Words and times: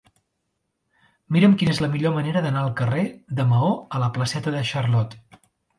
Mira'm 1.37 1.53
quina 1.61 1.75
és 1.77 1.83
la 1.85 1.91
millor 1.97 2.15
manera 2.17 2.43
d'anar 2.47 2.65
del 2.67 2.75
carrer 2.83 3.07
de 3.41 3.49
Maó 3.53 3.73
a 3.99 4.05
la 4.07 4.13
placeta 4.19 4.57
de 4.59 4.69
Charlot. 4.73 5.21